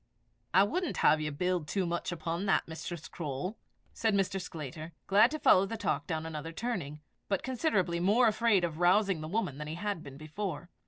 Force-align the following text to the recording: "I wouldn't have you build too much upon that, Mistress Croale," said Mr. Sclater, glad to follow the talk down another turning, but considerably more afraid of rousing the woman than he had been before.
"I 0.51 0.63
wouldn't 0.63 0.97
have 1.05 1.21
you 1.21 1.31
build 1.31 1.67
too 1.67 1.85
much 1.85 2.11
upon 2.11 2.47
that, 2.47 2.67
Mistress 2.67 3.07
Croale," 3.07 3.55
said 3.93 4.15
Mr. 4.15 4.41
Sclater, 4.41 4.93
glad 5.05 5.29
to 5.29 5.37
follow 5.37 5.67
the 5.67 5.77
talk 5.77 6.07
down 6.07 6.25
another 6.25 6.51
turning, 6.51 7.01
but 7.29 7.43
considerably 7.43 7.99
more 7.99 8.27
afraid 8.27 8.63
of 8.63 8.79
rousing 8.79 9.21
the 9.21 9.27
woman 9.27 9.59
than 9.59 9.67
he 9.67 9.75
had 9.75 10.01
been 10.01 10.17
before. 10.17 10.71